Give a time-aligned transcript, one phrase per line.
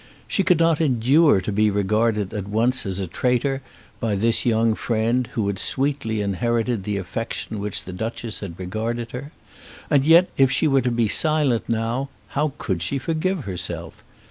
[0.27, 3.61] She could not endure to be regarded at once as a traitor
[3.99, 8.57] by this young friend who had sweetly inherited the affection with which the Duchess had
[8.59, 9.31] regarded her.
[9.91, 14.03] And yet if she were to be silent how could she forgive herself?